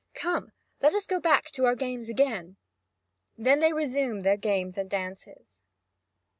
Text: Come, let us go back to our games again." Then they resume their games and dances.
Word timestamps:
Come, 0.15 0.51
let 0.81 0.95
us 0.95 1.05
go 1.05 1.19
back 1.19 1.51
to 1.51 1.65
our 1.67 1.75
games 1.75 2.09
again." 2.09 2.57
Then 3.37 3.59
they 3.59 3.71
resume 3.71 4.21
their 4.21 4.35
games 4.35 4.75
and 4.75 4.89
dances. 4.89 5.61